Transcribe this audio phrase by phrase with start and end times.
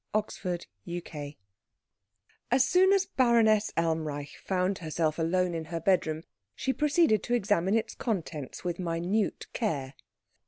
[0.15, 0.57] CHAPTER
[0.89, 1.35] XV
[2.49, 6.23] As soon as Baroness Elmreich found herself alone in her bedroom,
[6.55, 9.93] she proceeded to examine its contents with minute care.